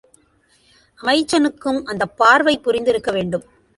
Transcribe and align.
அமைச்சனுக்கும் 1.01 1.83
அந்தப் 1.83 2.17
பார்வை 2.17 2.59
புரிந்திருக்க 2.59 3.11
வேண்டும். 3.11 3.43